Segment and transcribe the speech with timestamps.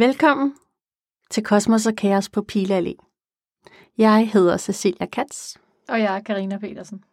[0.00, 0.54] Velkommen
[1.30, 2.94] til Kosmos og Kaos på Pile Allé.
[3.98, 5.56] Jeg hedder Cecilia Katz,
[5.88, 7.04] Og jeg er Karina Petersen.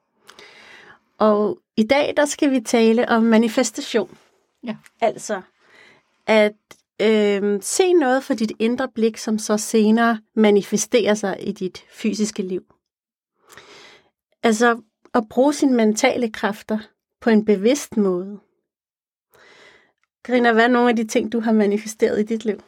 [1.18, 4.18] og i dag der skal vi tale om manifestation.
[4.63, 4.75] Ja.
[5.01, 5.41] Altså
[6.27, 6.55] at
[7.01, 12.42] øh, se noget for dit indre blik, som så senere manifesterer sig i dit fysiske
[12.43, 12.65] liv.
[14.43, 14.81] Altså
[15.14, 16.79] at bruge sine mentale kræfter
[17.21, 18.39] på en bevidst måde.
[20.23, 22.61] Karina, hvad er nogle af de ting, du har manifesteret i dit liv?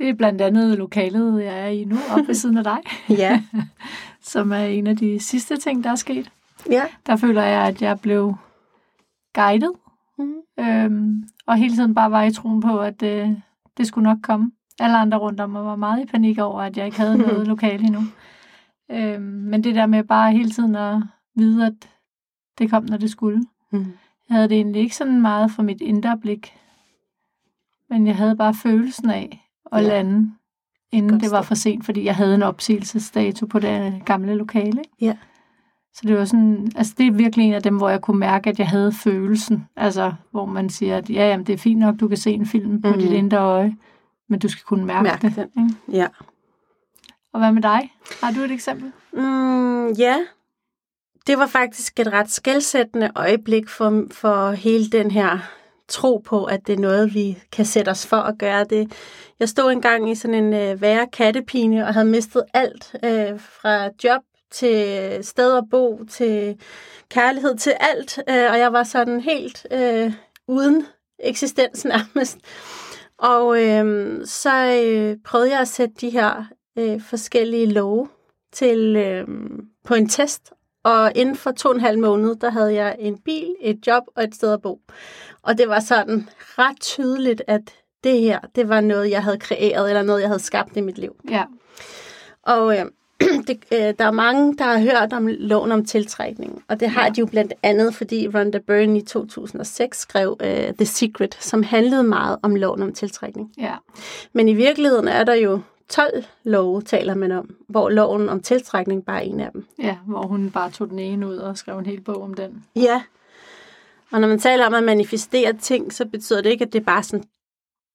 [0.00, 2.78] Det er blandt andet lokalet, jeg er i nu, oppe ved siden af dig,
[3.18, 3.42] Ja.
[4.32, 6.30] som er en af de sidste ting, der er sket.
[6.70, 6.84] Ja.
[7.06, 8.34] Der føler jeg, at jeg blev
[9.34, 9.72] guidet,
[10.18, 10.34] Mm.
[10.64, 13.28] øhm, og hele tiden bare var i troen på, at øh,
[13.76, 14.50] det skulle nok komme.
[14.80, 17.46] Alle andre rundt om mig var meget i panik over, at jeg ikke havde noget
[17.46, 18.00] lokale endnu.
[18.90, 20.96] Øhm, men det der med bare hele tiden at
[21.36, 21.88] vide, at
[22.58, 23.44] det kom, når det skulle.
[23.72, 23.78] Mm.
[24.28, 26.54] Jeg havde det egentlig ikke sådan meget for mit indre blik,
[27.90, 29.88] men jeg havde bare følelsen af at Ja.
[29.88, 30.30] lande,
[30.92, 34.82] inden Godt det var for sent, fordi jeg havde en opsigelsesdato på det gamle lokale.
[35.00, 35.16] Ja.
[35.94, 38.50] Så det var sådan, altså det er virkelig en af dem, hvor jeg kunne mærke,
[38.50, 39.68] at jeg havde følelsen.
[39.76, 42.46] Altså, hvor man siger, at ja, jamen, det er fint nok, du kan se en
[42.46, 42.96] film på Mhm.
[42.96, 43.02] mm.
[43.02, 43.76] dit indre øje,
[44.28, 45.36] men du skal kunne mærke, Mærke det.
[45.54, 45.64] den.
[45.68, 45.98] Ikke?
[45.98, 46.06] Ja.
[47.32, 47.92] Og hvad med dig?
[48.22, 48.92] Har du et eksempel?
[49.12, 50.16] Mm, ja,
[51.26, 55.38] det var faktisk et ret skældsættende øjeblik for, for hele den her
[55.90, 58.92] tro på, at det er noget, vi kan sætte os for at gøre det.
[59.40, 63.84] Jeg stod engang i sådan en øh, værre kattepine og havde mistet alt øh, fra
[64.04, 66.58] job til sted at bo, til
[67.08, 68.18] kærlighed, til alt.
[68.28, 70.12] Øh, og jeg var sådan helt øh,
[70.48, 70.86] uden
[71.18, 72.38] eksistens nærmest.
[73.18, 76.44] Og øh, så øh, prøvede jeg at sætte de her
[76.78, 78.08] øh, forskellige love
[78.52, 79.26] til øh,
[79.84, 80.52] på en test,
[80.82, 84.02] og inden for to og en halv måned, der havde jeg en bil, et job
[84.16, 84.80] og et sted at bo.
[85.42, 87.60] Og det var sådan ret tydeligt, at
[88.04, 90.98] det her, det var noget, jeg havde kreeret, eller noget, jeg havde skabt i mit
[90.98, 91.16] liv.
[91.30, 91.44] Ja.
[92.42, 92.84] Og øh,
[93.46, 97.04] det, øh, der er mange, der har hørt om loven om tiltrækning, og det har
[97.04, 97.10] Ja.
[97.10, 102.02] de jo blandt andet, fordi Rhonda Byrne i 2006 skrev øh, The Secret, som handlede
[102.02, 103.52] meget om loven om tiltrækning.
[103.58, 103.74] Ja.
[104.32, 109.04] Men i virkeligheden er der jo 12 love, taler man om, hvor loven om tiltrækning
[109.04, 109.66] bare er en af dem.
[109.82, 112.64] ja, hvor hun bare tog den ene ud og skrev en hel bog om den.
[112.76, 113.02] Ja.
[114.12, 117.02] Og når man taler om at manifestere ting, så betyder det ikke, at det bare
[117.02, 117.24] sådan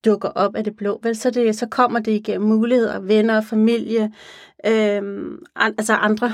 [0.04, 1.00] dukker op af det blå.
[1.02, 4.12] Vel, så, det, så kommer det igennem muligheder, venner, familie,
[4.66, 6.32] øhm, an, altså andre.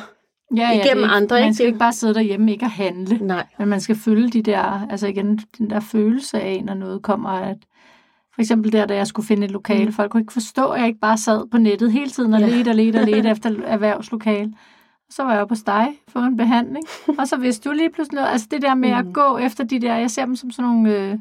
[0.56, 1.54] Ja, ja, Igennem ikke, andre, Man ikke?
[1.54, 3.18] skal ikke bare sidde derhjemme ikke at handle.
[3.18, 3.46] Nej.
[3.58, 7.28] Men man skal følge de der, altså igen, den der følelse af, når noget kommer,
[7.28, 7.58] at
[8.34, 9.92] for eksempel der, da jeg skulle finde et lokale, Mm.
[9.92, 12.46] folk kunne ikke forstå, at jeg ikke bare sad på nettet hele tiden og Ja.
[12.48, 14.52] ledte og ledte og ledte efter erhvervslokale.
[15.10, 16.84] Så var jeg hos dig, få en behandling,
[17.18, 18.28] og så vidste du lige pludselig noget.
[18.32, 18.94] Altså det der med mm.
[19.08, 21.18] At gå efter de der, jeg ser dem som sådan nogle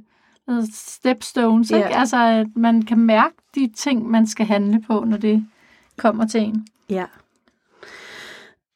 [0.50, 1.96] øh, stepstones, ikke?
[1.96, 5.46] Altså at man kan mærke de ting, man skal handle på, når det
[5.98, 6.68] kommer til en.
[6.90, 7.06] Ja.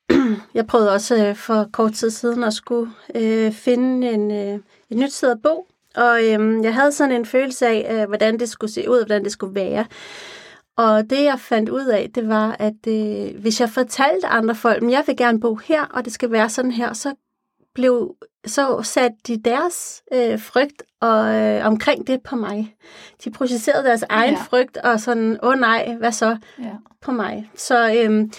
[0.53, 4.59] Jeg prøvede også øh, for kort tid siden at skulle øh, finde en, øh,
[4.89, 5.67] et nyt sted at bo.
[5.95, 9.23] Og øh, jeg havde sådan en følelse af, øh, hvordan det skulle se ud, hvordan
[9.23, 9.85] det skulle være.
[10.77, 14.83] Og det jeg fandt ud af, det var, at øh, hvis jeg fortalte andre folk,
[14.83, 17.13] at jeg vil gerne bo her, og det skal være sådan her, så
[17.75, 22.75] blev så satte de deres øh, frygt og, øh, omkring det på mig.
[23.23, 24.39] De projicerede deres egen Ja.
[24.49, 26.37] frygt og sådan, åh oh, nej, hvad så?
[26.59, 26.71] Ja.
[27.01, 27.51] på mig.
[27.55, 28.31] Så øhm,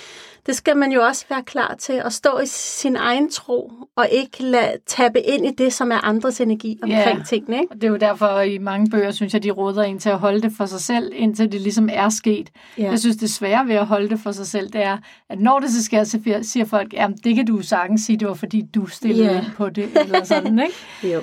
[0.46, 4.08] det skal man jo også være klar til at stå i sin egen tro, og
[4.12, 7.24] ikke lade tabe ind i det, som er andres energi omkring Ja.
[7.28, 7.56] tingene.
[7.60, 7.70] Ikke?
[7.70, 10.18] Og det er jo derfor, i mange bøger, synes jeg, de råder en til at
[10.18, 12.50] holde det for sig selv, indtil det ligesom er sket.
[12.78, 12.90] Ja.
[12.90, 14.98] Jeg synes, det svære ved at holde det for sig selv, det er,
[15.30, 18.28] at når det så sker, så siger folk, jamen det kan du sagtens sige, det
[18.28, 19.38] var fordi du stillede Ja.
[19.38, 20.74] ind på det, eller sådan, ikke?
[21.14, 21.20] Jo.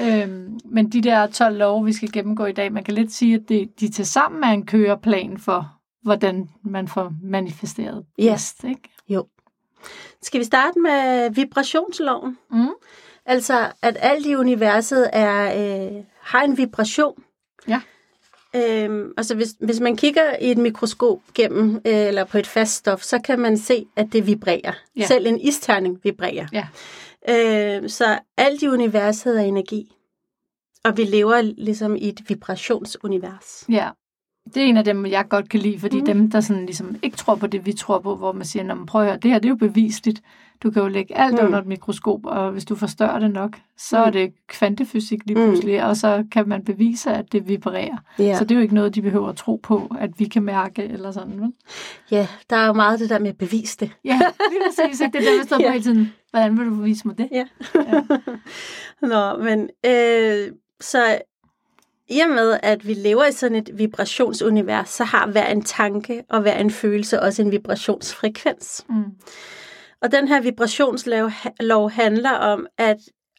[0.00, 3.34] Øhm, men de der 12 love, vi skal gennemgå i dag, man kan lidt sige,
[3.34, 5.72] at det, de til sammen er en køreplan for,
[6.02, 8.90] hvordan man får manifesteret bedst, ikke?
[9.08, 9.26] jo.
[10.22, 12.38] Skal vi starte med vibrationsloven?
[12.50, 12.68] Mm.
[13.26, 17.22] Altså, at alt i universet er, øh, har en vibration.
[17.68, 17.80] Ja.
[18.56, 22.74] Øhm, altså, hvis, hvis man kigger i et mikroskop gennem, øh, eller på et fast
[22.74, 24.72] stof, så kan man se, at det vibrerer.
[24.96, 25.06] Ja.
[25.06, 26.46] Selv en isterning vibrerer.
[26.52, 26.66] Ja.
[27.28, 29.96] Øh, så alt i universet er energi.
[30.84, 33.64] Og vi lever ligesom i et vibrationsunivers.
[33.68, 33.90] Ja,
[34.54, 36.04] det er en af dem, jeg godt kan lide, fordi Mm.
[36.06, 38.74] dem, der sådan ligesom ikke tror på det, vi tror på, hvor man siger, "Nå,
[38.74, 40.22] men prøv at høre, det her det er jo bevisligt.
[40.62, 41.46] Du kan jo lægge alt Mm.
[41.46, 44.02] under et mikroskop, og hvis du forstørrer det nok, så mm.
[44.06, 45.44] er det kvantefysik lige Mm.
[45.46, 45.86] pludselig, mm.
[45.88, 47.96] og så kan man bevise, at det vibrerer.
[48.18, 48.38] Ja.
[48.38, 50.82] Så det er jo ikke noget, de behøver at tro på, at vi kan mærke,
[50.84, 51.52] eller sådan, vel?
[52.10, 53.90] ja, der er jo meget det der med at bevise det.
[54.04, 55.00] Ja, lige præcis.
[55.00, 55.18] Ikke?
[55.18, 56.12] Det er det, vi står på hele tiden.
[56.30, 57.28] Hvordan vil du bevise mig det?
[57.32, 57.44] Ja.
[57.74, 58.02] Ja.
[59.12, 61.18] Nå, men øh, så
[62.08, 66.24] i og med, at vi lever i sådan et vibrationsunivers, så har hver en tanke
[66.30, 68.84] og hver en følelse også en vibrationsfrekvens.
[68.88, 69.04] Mm.
[70.02, 72.96] Og den her vibrationslov lov handler om, at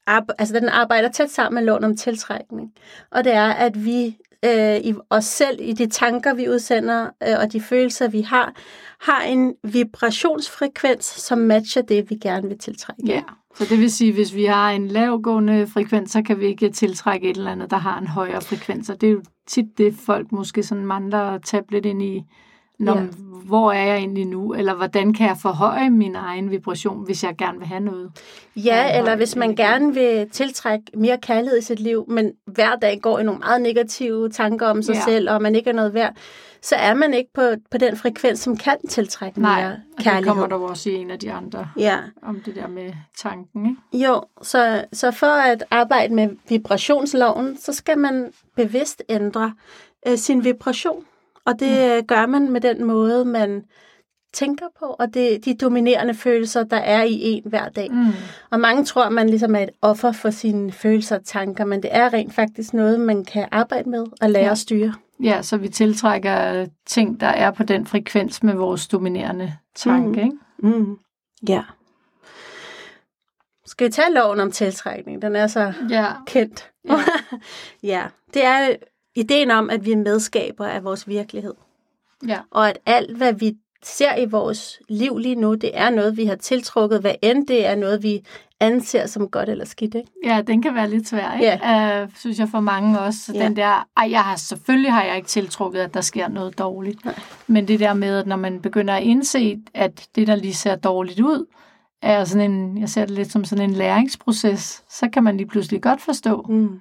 [0.07, 2.71] altså den arbejder tæt sammen med loven om tiltrækning.
[3.11, 7.35] Og det er, at vi øh, i os selv, i de tanker, vi udsender, øh,
[7.39, 8.53] og de følelser, vi har,
[8.99, 13.03] har en vibrationsfrekvens, som matcher det, vi gerne vil tiltrække.
[13.07, 13.21] Ja,
[13.55, 16.69] så det vil sige, at hvis vi har en lavgående frekvens, så kan vi ikke
[16.69, 18.89] tiltrække et eller andet, der har en højere frekvens.
[18.89, 22.23] Og det er jo tit det, folk måske sådan mangler at tabe lidt ind i,
[22.79, 23.05] når, Ja.
[23.45, 27.35] hvor er jeg egentlig nu, eller hvordan kan jeg forhøje min egen vibration, hvis jeg
[27.37, 28.11] gerne vil have noget.
[28.55, 32.99] Ja, eller hvis man gerne vil tiltrække mere kærlighed i sit liv, men hver dag
[33.01, 35.01] går i nogle meget negative tanker om sig Ja.
[35.01, 36.15] selv, og man ikke er noget værd,
[36.63, 40.03] så er man ikke på, på den frekvens, som kan tiltrække Nej, mere og det
[40.05, 40.25] kærlighed.
[40.27, 43.65] kommer der også i en af de andre, Ja, om det der med tanken.
[43.93, 44.05] Ikke?
[44.07, 49.53] jo, så, så for at arbejde med vibrationsloven, så skal man bevidst ændre
[50.07, 51.03] øh, sin vibration.
[51.45, 52.07] Og det mm.
[52.07, 53.63] gør man med den måde, man
[54.33, 57.91] tænker på, og det, de dominerende følelser, der er i en hver dag.
[57.91, 58.07] Mm.
[58.51, 61.83] Og mange tror, at man ligesom er et offer for sine følelser og tanker, men
[61.83, 64.51] det er rent faktisk noget, man kan arbejde med og lære Ja.
[64.51, 64.93] at styre.
[65.23, 70.23] Ja, så vi tiltrækker ting, der er på den frekvens med vores dominerende tanke.
[70.23, 70.25] Mm.
[70.67, 70.77] Ikke?
[70.77, 70.97] Mm.
[71.49, 71.63] Ja.
[73.65, 75.21] Skal vi tage loven om tiltrækning?
[75.21, 76.71] Den er så Ja, kendt.
[76.89, 76.95] Ja.
[77.93, 78.75] ja, det er
[79.15, 81.53] ideen om, at vi er medskaber af vores virkelighed.
[82.27, 82.39] ja.
[82.51, 86.25] Og at alt, hvad vi ser i vores liv lige nu, det er noget, vi
[86.25, 88.25] har tiltrukket, hvad end det er noget, vi
[88.59, 89.95] anser som godt eller skidt.
[89.95, 90.11] Ikke?
[90.25, 91.45] Ja, den kan være lidt svær, ikke?
[91.45, 92.03] Ja.
[92.03, 93.33] Uh, synes jeg for mange også.
[93.33, 93.43] Ja.
[93.43, 97.05] Den der, ej, jeg har, selvfølgelig har jeg ikke tiltrukket, at der sker noget dårligt.
[97.05, 97.19] Nej.
[97.47, 100.75] Men det der med, at når man begynder at indse, at det, der lige ser
[100.75, 101.45] dårligt ud,
[102.01, 105.47] er sådan en, jeg ser det lidt som sådan en læringsproces, så kan man lige
[105.47, 106.79] pludselig godt forstå, Mm.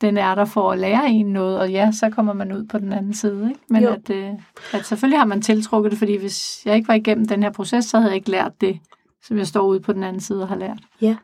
[0.00, 2.78] Den er der for at lære en noget, og ja, så kommer man ud på
[2.78, 3.48] den anden side.
[3.48, 3.60] Ikke?
[3.68, 3.92] Men Jo.
[3.92, 4.30] at, øh,
[4.72, 7.84] at selvfølgelig har man tiltrukket det, fordi hvis jeg ikke var igennem den her proces,
[7.84, 8.78] så havde jeg ikke lært det,
[9.22, 10.78] som jeg står ude på den anden side og har lært.
[11.00, 11.16] Ja,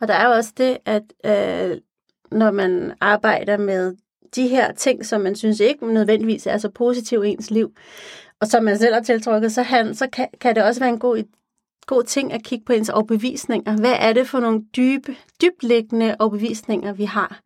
[0.00, 1.76] og der er jo også det, at øh,
[2.32, 3.96] når man arbejder med
[4.34, 7.72] de her ting, som man synes ikke nødvendigvis er så positive i ens liv,
[8.40, 10.98] og som man selv har tiltrukket, så, han, så kan, kan det også være en
[10.98, 11.22] god,
[11.94, 13.76] god ting at kigge på ens overbevisninger.
[13.76, 17.40] Hvad er det for nogle dybe, dybliggende overbevisninger, vi har?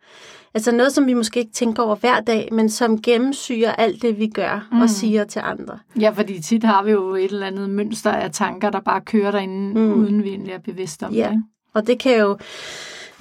[0.54, 4.18] Altså noget, som vi måske ikke tænker over hver dag, men som gennemsyrer alt det,
[4.18, 4.80] vi gør mm.
[4.80, 5.78] Og siger til andre.
[6.00, 9.30] Ja, fordi tit har vi jo et eller andet mønster af tanker, der bare kører
[9.30, 9.92] derinde, Mm.
[9.92, 11.28] uden vi egentlig er bevidst om Ja.
[11.32, 11.42] det.
[11.74, 12.30] Og det kan jo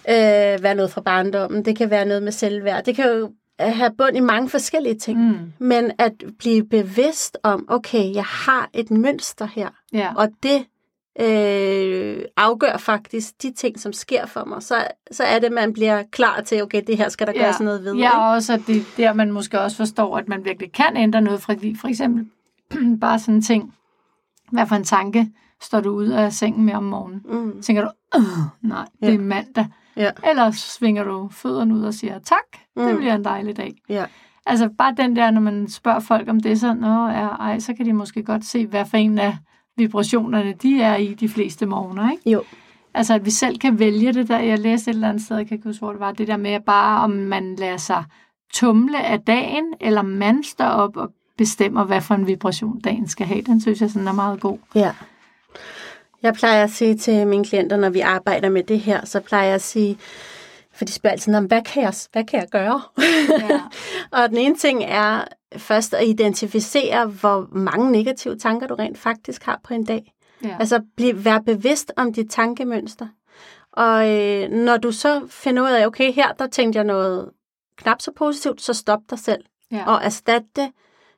[0.09, 3.91] øh, være noget fra barndommen, det kan være noget med selvværd, det kan jo have
[3.97, 5.19] bund i mange forskellige ting.
[5.29, 5.37] Mm.
[5.59, 10.09] Men at blive bevidst om, okay, jeg har et mønster her, Ja.
[10.15, 10.65] og det
[11.19, 14.63] øh, afgør faktisk de ting, som sker for mig.
[14.63, 17.41] Så, så er det, man bliver klar til, okay, det her skal der ja.
[17.43, 17.95] gøres noget ved.
[17.95, 20.97] Ja, og også at det er der, man måske også forstår, at man virkelig kan
[20.97, 21.41] ændre noget.
[21.41, 22.27] For, for eksempel
[23.01, 23.73] bare sådan en ting.
[24.51, 25.29] Hvad for en tanke
[25.61, 27.21] står du ud af sengen med om morgenen?
[27.25, 27.61] Mm.
[27.61, 28.21] Tænker du, Åh,
[28.61, 29.13] nej, det Ja.
[29.13, 29.67] er mandag.
[29.97, 30.11] Ja.
[30.29, 32.43] Eller svinger du fødderne ud og siger, tak,
[32.77, 32.97] det Mm.
[32.97, 33.73] bliver en dejlig dag.
[33.89, 34.05] Ja.
[34.45, 37.73] Altså bare den der, når man spørger folk om det, så, Nå, ja, ej, så
[37.73, 39.37] kan de måske godt se, hvad for en af
[39.77, 42.11] vibrationerne de er i de fleste morgener.
[42.11, 42.29] Ikke?
[42.29, 42.43] Jo.
[42.93, 44.39] Altså at vi selv kan vælge det der.
[44.39, 46.37] Jeg læste et eller andet sted, jeg kan ikke huske, hvor det var, det der
[46.37, 48.03] med bare, om man lader sig
[48.53, 53.25] tumle af dagen, eller man står op og bestemmer, hvad for en vibration dagen skal
[53.25, 53.41] have.
[53.41, 54.57] Den synes jeg sådan er meget god.
[54.75, 54.91] Ja.
[56.23, 59.45] Jeg plejer at sige til mine klienter, når vi arbejder med det her, så plejer
[59.45, 59.97] jeg at sige,
[60.73, 62.81] for de spørger altid, "Nå, hvad kan jeg, hvad kan jeg gøre?
[63.39, 63.59] Ja.
[64.23, 65.23] og den ene ting er
[65.57, 70.13] først at identificere, hvor mange negative tanker du rent faktisk har på en dag.
[70.43, 70.55] Ja.
[70.59, 73.07] Altså bliv, vær bevidst om dit tankemønster.
[73.71, 77.29] Og øh, når du så finder ud af, okay, her der tænkte jeg noget
[77.77, 79.85] knap så positivt, så stop dig selv ja.
[79.85, 80.71] og erstat det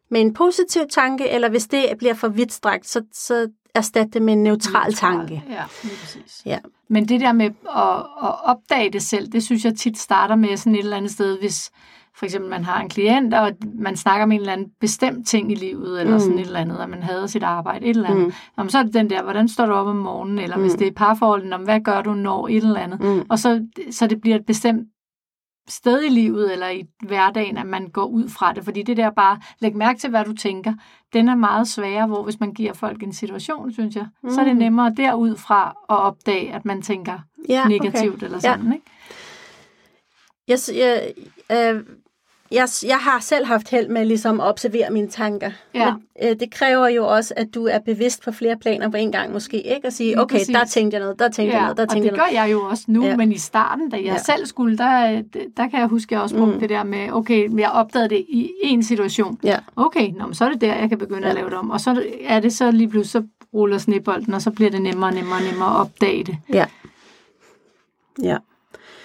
[0.09, 4.33] med en positiv tanke, eller hvis det bliver for vidtstrakt, så, så erstat det med
[4.33, 5.43] en neutral tanke.
[5.49, 6.41] Ja, lige præcis.
[6.45, 6.59] Ja.
[6.87, 10.57] Men det der med at, at opdage det selv, det synes jeg tit starter med
[10.57, 11.71] sådan et eller andet sted, hvis
[12.17, 15.51] for eksempel man har en klient, og man snakker om en eller anden bestemt ting
[15.51, 16.19] i livet, eller Mm.
[16.19, 18.25] sådan et eller andet, og man havde sit arbejde, et eller andet.
[18.27, 18.33] Mm.
[18.57, 20.61] Jamen, så er det den der, hvordan står du op om morgenen, eller mm.
[20.61, 22.99] hvis det er parforholdet, om hvad gør du når et eller andet.
[23.01, 23.23] Mm.
[23.29, 24.87] Og så, så det bliver et bestemt
[25.67, 28.63] sted i livet, eller i hverdagen, at man går ud fra det.
[28.63, 30.73] Fordi det der bare, læg mærke til, hvad du tænker,
[31.13, 34.29] den er meget sværere, hvor hvis man giver folk en situation, synes jeg, mm.
[34.29, 34.59] så er det Mm.
[34.59, 37.19] nemmere derudfra at opdage, at man tænker
[37.49, 38.53] Ja, negativt eller Ja.
[38.53, 38.85] sådan, ikke?
[40.47, 41.13] Jeg, jeg,
[41.75, 41.83] øh,
[42.55, 45.51] jeg, jeg har selv haft held med ligesom at observere mine tanker.
[45.73, 45.93] Ja.
[45.93, 49.11] Men, øh, det kræver jo også, at du er bevidst på flere planer på en
[49.11, 49.87] gang måske, ikke?
[49.87, 50.47] At sige, okay, præcis.
[50.47, 52.33] der tænkte jeg noget, der tænkte jeg noget, der og tænkte det jeg noget.
[52.35, 53.09] gør jeg jo også nu, Ja.
[53.09, 53.17] ja.
[53.17, 54.11] men i starten, da jeg Ja.
[54.11, 54.17] ja.
[54.17, 55.21] selv skulle, der,
[55.57, 56.59] der kan jeg huske, at jeg også brugte Mm.
[56.59, 59.39] det der med, okay, jeg opdagede det i en situation.
[59.43, 59.59] Ja.
[59.75, 61.25] Okay, nå, men så er det der, jeg kan begynde ja.
[61.27, 61.29] Ja.
[61.29, 61.69] at lave det om.
[61.69, 65.09] Og så er det så lige pludselig, så ruller snebolden, og så bliver det nemmere
[65.09, 66.37] og nemmere og nemmere at opdage det.
[66.53, 66.65] Ja.
[68.23, 68.37] Ja.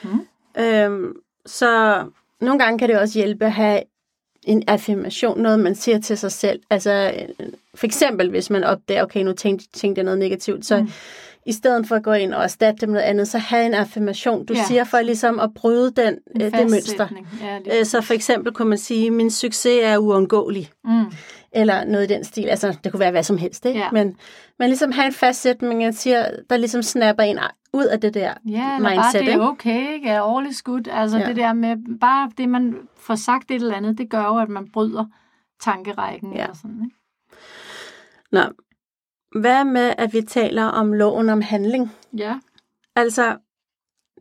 [0.03, 0.27] Mm.
[0.63, 1.13] Øhm,
[1.47, 2.05] så
[2.41, 3.83] nogle gange kan det også hjælpe at have
[4.43, 6.61] en affirmation, noget man siger til sig selv.
[6.71, 7.13] Altså
[7.75, 10.91] for eksempel, hvis man opdager, okay, nu tænkte, tænkte jeg noget negativt, så mm.
[11.47, 13.75] I stedet for at gå ind og erstatte det med noget andet, så have en
[13.75, 14.65] affirmation, du ja.
[14.65, 17.09] Siger for ligesom at bryde den, En øh, det mønster.
[17.43, 20.71] Ja, lige Øh, Så for eksempel kunne man sige, min succes er uundgåelig.
[20.85, 21.05] Mm.
[21.53, 22.49] Eller noget i den stil.
[22.49, 23.81] Altså, det kunne være hvad som helst, ikke?
[23.81, 23.91] Ja.
[23.93, 24.17] Men,
[24.59, 27.39] men ligesom have en fastsætning, man siger, der ligesom snapper en
[27.73, 30.09] ud af det der Ja, mindset, bare det er okay, ikke?
[30.09, 30.89] Er all is good.
[30.91, 31.27] Altså ja.
[31.27, 34.49] det der med, bare det man får sagt et eller andet, det gør jo, at
[34.49, 35.05] man bryder
[35.61, 36.43] tankerækken Ja.
[36.43, 36.97] eller sådan, ikke?
[38.33, 38.41] Nå,
[39.41, 41.93] hvad med, at vi taler om loven om handling?
[42.17, 42.39] Ja,
[42.97, 43.37] Altså,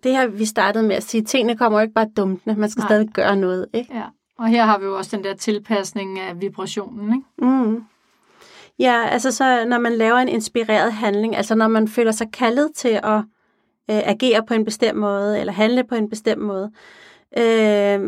[0.03, 2.82] det her, vi startede med at sige, tingene kommer jo ikke bare dumpende, man skal
[2.82, 2.88] Nej.
[2.88, 3.94] stadig gøre noget, ikke?
[3.96, 4.03] ja.
[4.38, 7.53] Og her har vi jo også den der tilpasning af vibrationen, ikke?
[7.53, 7.84] Mm.
[8.79, 12.72] Ja, altså så når man laver en inspireret handling, altså når man føler sig kaldet
[12.75, 13.22] til at
[13.89, 16.72] øh, agere på en bestemt måde, eller handle på en bestemt måde,
[17.38, 18.00] øh,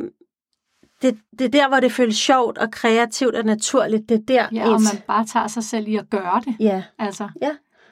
[1.02, 4.10] det, det er der, hvor det føles sjovt og kreativt og naturligt.
[4.10, 6.56] Det er der, Ja, og ens- man bare tager sig selv i at gøre det.
[6.60, 7.28] Ja, Altså,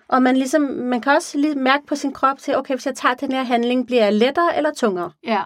[0.08, 2.96] og man, ligesom, man kan også lige mærke på sin krop til, okay, hvis jeg
[2.96, 5.12] tager den her handling, bliver jeg lettere eller tungere?
[5.28, 5.42] ja,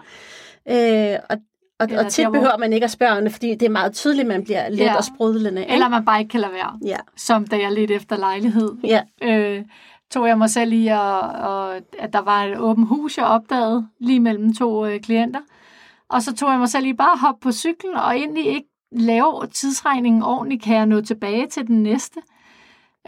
[0.68, 1.36] Øh, og,
[1.80, 3.62] og, Eller og tit der, hvor- behøver man ikke at spørge om det, fordi det
[3.66, 4.96] er meget tydeligt, at man bliver let Ja.
[4.96, 5.60] og sprudlende.
[5.62, 5.72] ikke?
[5.72, 6.78] eller man bare ikke kan lade være.
[6.84, 9.62] Ja, Som da jeg lidt efter lejlighed, ja, øh,
[10.10, 13.88] tog jeg mig selv i, at, og, at der var et åbent hus, jeg opdagede
[14.00, 15.40] lige mellem to øh, klienter.
[16.08, 18.68] Og så tog jeg mig selv i bare at hoppe på cyklen, og egentlig ikke
[18.92, 22.20] lave tidsregningen ordentligt, kan jeg nå tilbage til den næste.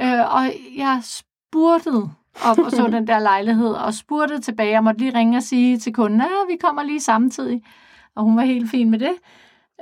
[0.00, 0.44] Øh, og
[0.76, 2.10] jeg spurtede
[2.44, 4.70] op og så den der lejlighed, og spurgte tilbage.
[4.70, 7.62] Jeg måtte lige ringe og sige til kunden, at vi kommer lige samtidig.
[8.14, 9.12] Og hun var helt fin med det.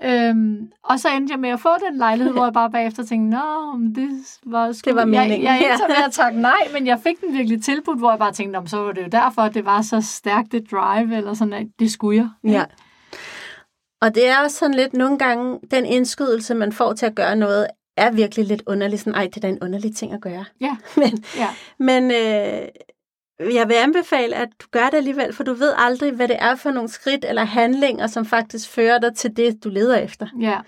[0.03, 3.37] Øhm, og så endte jeg med at få den lejlighed, hvor jeg bare bagefter tænkte,
[3.37, 4.09] nå, det
[4.47, 4.89] var sgu...
[4.89, 5.43] Det var jeg, meningen.
[5.43, 8.19] jeg endte så med at takke nej, men jeg fik den virkelig tilbudt, hvor jeg
[8.19, 11.17] bare tænkte, om så var det jo derfor, at det var så stærkt et drive,
[11.17, 12.29] eller sådan, at det skulle jeg.
[12.45, 12.59] ikke?
[12.59, 12.65] ja.
[14.01, 17.37] Og det er også sådan lidt, nogle gange, den indskydelse, man får til at gøre
[17.37, 18.99] noget, er virkelig lidt underlig.
[18.99, 20.45] Sådan, ej, det er da en underlig ting at gøre.
[20.61, 21.49] Ja, Men, ja,
[21.79, 22.69] men øh,
[23.41, 26.55] jeg vil anbefale, at du gør det alligevel, for du ved aldrig, hvad det er
[26.55, 30.27] for nogle skridt eller handlinger, som faktisk fører dig til det, du leder efter.
[30.41, 30.61] ja.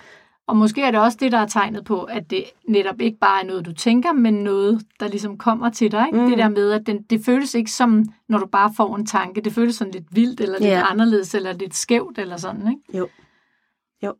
[0.48, 3.42] Og måske er det også det, der er tegnet på, at det netop ikke bare
[3.42, 6.06] er noget, du tænker, men noget, der ligesom kommer til dig.
[6.06, 6.18] Ikke?
[6.18, 6.28] Mm.
[6.28, 9.40] Det der med, at den, det føles ikke som, når du bare får en tanke.
[9.40, 10.90] Det føles sådan lidt vildt, eller lidt Ja.
[10.90, 12.68] anderledes, eller lidt skævt, eller sådan.
[12.68, 12.98] Ikke?
[12.98, 13.08] Jo.
[14.02, 14.14] Jo.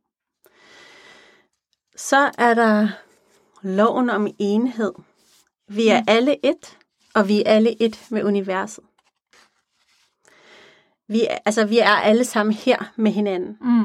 [1.96, 2.88] Så er der
[3.62, 4.92] loven om enhed.
[5.68, 6.04] Vi er Mm.
[6.08, 6.78] alle et,
[7.16, 8.84] og vi er alle et med universet.
[11.08, 13.56] Vi er, altså, vi er alle sammen her med hinanden.
[13.60, 13.84] Mm.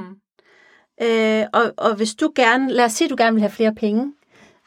[1.02, 3.76] Øh, og, og hvis du gerne, lad os sige, at du gerne vil have flere
[3.76, 4.14] penge,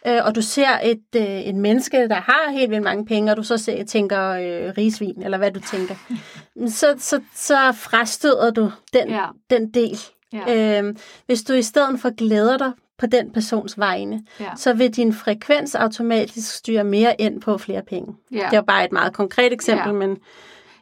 [0.06, 3.36] øh, og du ser et, øh, et menneske, der har helt vildt mange penge, og
[3.36, 5.94] du så ser, tænker øh, rigsvin, eller hvad du tænker,
[6.78, 9.26] så, så, så frastøder du den, Ja.
[9.50, 9.98] den del.
[10.32, 10.80] Ja.
[10.82, 10.94] Øh,
[11.26, 14.50] hvis du i stedet for glæder dig på den persons vegne, Ja.
[14.56, 18.14] så vil din frekvens automatisk styre mere ind på flere penge.
[18.32, 18.46] Ja.
[18.50, 19.92] Det er bare et meget konkret eksempel, Ja.
[19.92, 20.16] men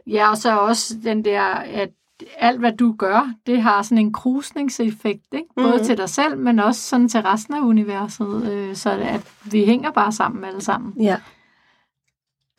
[0.07, 1.89] Ja, og så også den der, at
[2.37, 5.47] alt hvad du gør, det har sådan en krusningseffekt, ikke?
[5.57, 5.77] Både Mhm.
[5.79, 5.85] mm.
[5.85, 9.21] til dig selv, men også sådan til resten af universet, øh, så at
[9.53, 11.03] vi hænger bare sammen alle sammen.
[11.03, 11.17] Ja.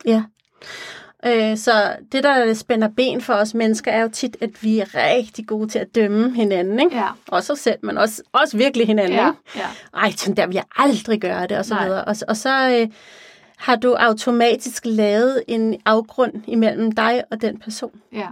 [0.05, 0.23] Ja.
[1.25, 4.95] Øh, så det, der spænder ben for os mennesker, er jo tit, at vi er
[4.95, 6.79] rigtig gode til at dømme hinanden.
[6.79, 6.95] Ikke?
[6.97, 9.13] Ja, Også os selv, men også, også virkelig hinanden.
[9.13, 9.39] ja, Ikke?
[9.55, 9.67] ja.
[9.93, 11.85] Ej, sådan der vil jeg aldrig gøre det, og så Nej.
[11.85, 12.03] videre.
[12.05, 12.87] Og, og så øh,
[13.57, 17.91] har du automatisk lavet en afgrund imellem dig og den person.
[18.13, 18.27] ja.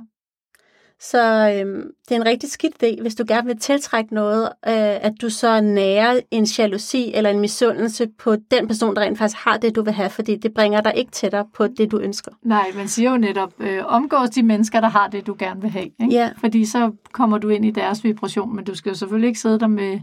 [1.03, 5.05] Så øh, det er en rigtig skidt idé, hvis du gerne vil tiltrække noget, øh,
[5.05, 9.43] at du så nærer en jalousi eller en misundelse på den person, der rent faktisk
[9.43, 12.31] har det, du vil have, fordi det bringer dig ikke tættere på det, du ønsker.
[12.43, 15.69] Nej, man siger jo netop, øh, omgås de mennesker, der har det, du gerne vil
[15.69, 15.85] have.
[15.85, 16.15] Ikke?
[16.15, 16.29] Ja.
[16.37, 19.59] Fordi så kommer du ind i deres vibration, men du skal jo selvfølgelig ikke sidde
[19.59, 19.99] der med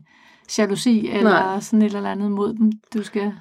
[0.58, 1.60] jalousi eller Nej.
[1.60, 2.72] sådan et eller andet mod dem.
[2.94, 3.32] Du skal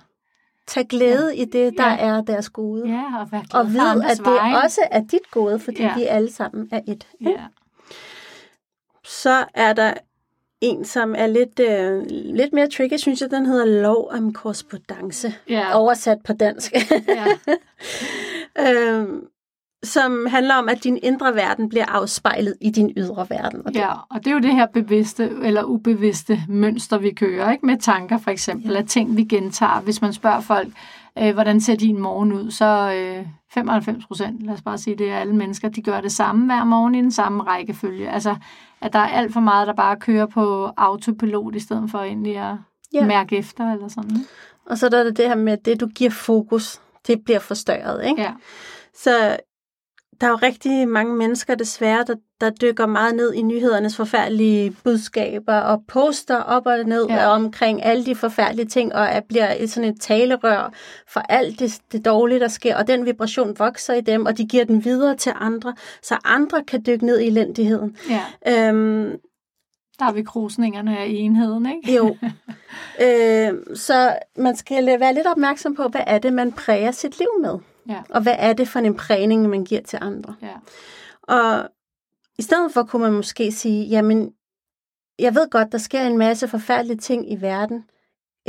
[0.68, 1.42] Tag glæde ja.
[1.42, 1.98] i det, der Ja.
[1.98, 2.90] er deres gode.
[2.90, 4.58] ja, og Og ved, at det vegne.
[4.64, 5.96] også er dit gode, fordi Ja.
[5.98, 7.08] vi alle sammen er et.
[7.22, 7.46] Ja.
[9.04, 9.94] Så er der
[10.62, 13.32] en, som er lidt, øh, lidt mere tricky, synes jeg.
[13.32, 15.34] Den hedder lov om korrespondence.
[15.50, 15.78] Ja.
[15.80, 16.74] Oversat på dansk.
[17.08, 17.26] ja.
[18.70, 19.28] øhm,
[19.88, 23.62] som handler om, at din indre verden bliver afspejlet i din ydre verden.
[23.66, 23.80] Og det...
[23.80, 27.78] Ja, og det er jo det her bevidste eller ubevidste mønster, vi kører, ikke med
[27.78, 28.78] tanker for eksempel, ja.
[28.78, 29.82] af ting, vi gentager.
[29.82, 30.70] Hvis man spørger folk,
[31.18, 35.12] øh, hvordan ser din morgen ud, så øh, 95 procent, lad os bare sige, det
[35.12, 38.10] er alle mennesker, de gør det samme hver morgen i den samme rækkefølge.
[38.10, 38.36] Altså,
[38.82, 42.38] at der er alt for meget, der bare kører på autopilot, i stedet for egentlig
[42.38, 42.56] at
[42.94, 43.06] ja.
[43.06, 44.26] mærke efter, eller sådan.
[44.66, 48.06] Og så er der det her med, at det, du giver fokus, det bliver forstørret,
[48.06, 48.22] ikke?
[48.22, 48.32] Ja.
[48.94, 49.38] Så
[50.22, 54.76] der er jo rigtig mange mennesker desværre, der, der dykker meget ned i nyhedernes forfærdelige
[54.84, 57.28] budskaber og poster op og ned ja.
[57.28, 60.74] omkring alle de forfærdelige ting, og at bliver et sådan et talerør
[61.08, 64.46] for alt det, det dårlige, der sker, og den vibration vokser i dem, og de
[64.46, 67.98] giver den videre til andre, så andre kan dykke ned i elendigheden.
[68.10, 68.70] Ja.
[68.70, 69.20] Øhm,
[70.00, 71.96] der har vi krusningerne af enheden, ikke?
[71.96, 72.18] Jo.
[73.06, 77.30] øh, så man skal være lidt opmærksom på, hvad er det, man præger sit liv
[77.42, 77.60] med?
[77.90, 78.02] Ja.
[78.10, 80.36] Og hvad er det for en prægning, man giver til andre?
[80.42, 80.56] Ja.
[81.22, 81.70] Og
[82.40, 84.34] i stedet for kunne man måske sige, jamen,
[85.20, 87.86] jeg ved godt, der sker en masse forfærdelige ting i verden.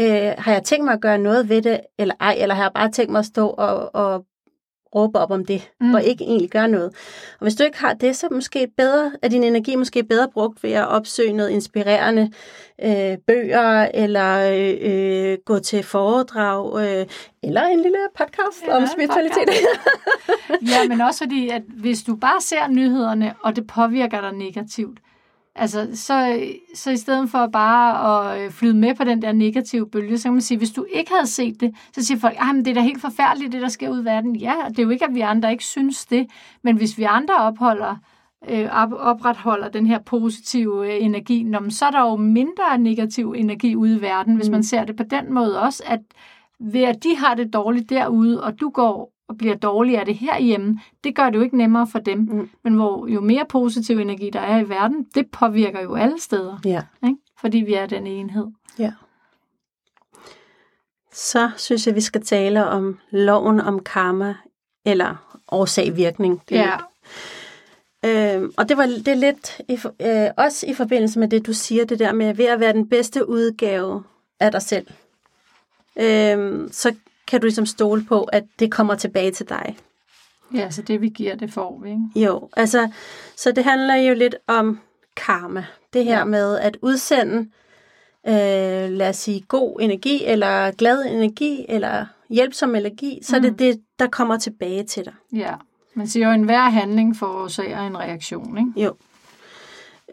[0.00, 2.72] Øh, har jeg tænkt mig at gøre noget ved det, eller ej, eller har jeg
[2.74, 4.26] bare tænkt mig at stå og, og
[4.94, 5.94] råbe op om det, mm.
[5.94, 6.90] og ikke egentlig gøre noget.
[7.40, 10.62] Og hvis du ikke har det, så måske bedre, er din energi måske bedre brugt
[10.62, 12.30] ved at opsøge noget inspirerende
[12.84, 14.50] øh, bøger, eller
[14.82, 17.06] øh, gå til foredrag, øh,
[17.42, 19.48] eller en lille podcast ja, om spiritualitet.
[20.62, 24.98] Ja, men også fordi, at hvis du bare ser nyhederne, og det påvirker dig negativt,
[25.60, 26.40] Altså, så,
[26.74, 30.24] så i stedet for bare at øh, flyde med på den der negative bølge, så
[30.24, 32.74] kan man sige, hvis du ikke havde set det, så siger folk, at det er
[32.74, 34.36] da helt forfærdeligt, det der sker ud i verden.
[34.36, 36.26] Ja, det er jo ikke, at vi andre ikke synes det,
[36.62, 37.96] men hvis vi andre opholder,
[38.48, 43.96] øh, opretholder den her positive øh, energi, så er der jo mindre negativ energi ude
[43.96, 44.62] i verden, hvis man mm.
[44.62, 46.00] ser det på den måde også, at
[46.60, 50.14] ved at de har det dårligt derude, og du går og bliver dårligere af det
[50.14, 52.18] herhjemme, det gør det jo ikke nemmere for dem.
[52.18, 52.50] Mm.
[52.64, 56.58] Men hvor jo mere positiv energi der er i verden, det påvirker jo alle steder.
[56.64, 56.82] Ja.
[57.04, 57.16] Ikke?
[57.40, 58.46] Fordi vi er den enhed.
[58.78, 58.92] Ja.
[61.12, 64.34] Så synes jeg, vi skal tale om loven om karma,
[64.84, 66.42] eller årsag-virkning.
[66.50, 66.76] Ja.
[68.04, 71.52] Øhm, og det var det er lidt i, øh, også i forbindelse med det, du
[71.52, 74.04] siger, det der med ved at være den bedste udgave
[74.40, 74.86] af dig selv.
[75.96, 76.94] Øhm, så
[77.28, 79.76] kan du ligesom stole på, at det kommer tilbage til dig.
[80.54, 82.26] Ja, så det vi giver, det får vi, ikke?
[82.26, 82.88] Jo, altså,
[83.36, 84.80] så det handler jo lidt om
[85.16, 85.64] karma.
[85.92, 86.24] Det her ja.
[86.24, 87.38] med at udsende,
[88.26, 93.42] øh, lad os sige, god energi, eller glad energi, eller hjælpsom energi, så mm.
[93.42, 95.14] det er det, der kommer tilbage til dig.
[95.32, 95.54] Ja,
[95.94, 98.84] man siger jo, at enhver handling forårsager en reaktion, ikke?
[98.84, 98.94] Jo.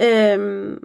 [0.02, 0.80] Øhm,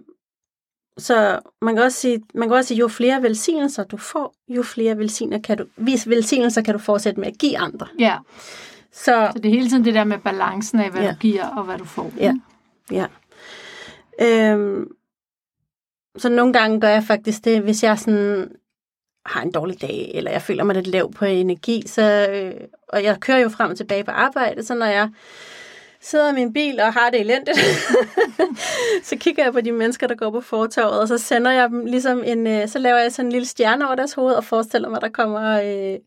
[1.01, 4.63] så man kan også sige, man kan også sige, jo flere velsignelser du får, jo
[4.63, 7.87] flere velsignelser kan du, vis velsignelser kan du fortsætte med at give andre.
[7.99, 8.17] Ja.
[8.93, 11.11] Så, så det er hele tiden det der med balancen af, hvad ja.
[11.11, 12.13] du giver og hvad du får.
[12.19, 12.35] Ja,
[12.91, 13.07] ja.
[14.21, 14.89] Øhm,
[16.19, 18.51] så nogle gange gør jeg faktisk det, hvis jeg sådan
[19.27, 22.55] har en dårlig dag, eller jeg føler mig lidt lav på energi, så, øh,
[22.89, 25.11] og jeg kører jo frem og tilbage på arbejde, så når jeg
[26.03, 27.59] sidder i min bil og har det elendigt,
[29.09, 31.85] så kigger jeg på de mennesker, der går på fortorvet, og så sender jeg dem
[31.87, 34.89] ligesom en, øh, så laver jeg sådan en lille stjerne over deres hoved, og forestiller
[34.89, 35.99] mig, at der kommer øh,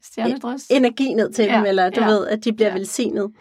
[0.70, 2.74] energi ned til ja, dem, eller du ja, ved, at de bliver ja.
[2.74, 3.32] velsignet.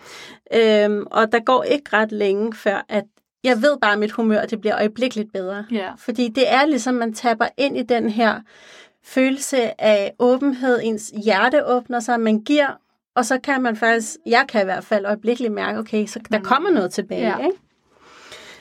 [0.55, 3.05] Øhm, og der går ikke ret længe, før at
[3.45, 5.65] jeg ved bare, at mit humør det bliver øjeblikkeligt bedre.
[5.71, 5.91] Ja.
[5.99, 8.41] Fordi det er ligesom, man tapper ind i den her
[9.05, 12.79] følelse af åbenhed, ens hjerte åbner sig, man giver,
[13.14, 16.38] og så kan man faktisk, jeg kan i hvert fald øjeblikkeligt mærke, okay, så der
[16.38, 16.44] mm.
[16.44, 17.38] kommer noget tilbage, ja.
[17.38, 17.59] ikke?